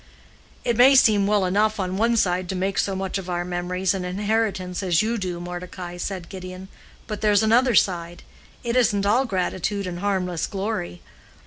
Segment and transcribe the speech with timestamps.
[0.65, 3.93] "It may seem well enough on one side to make so much of our memories
[3.93, 6.69] and inheritance as you do, Mordecai," said Gideon;
[7.05, 8.23] "but there's another side.
[8.63, 11.03] It isn't all gratitude and harmless glory.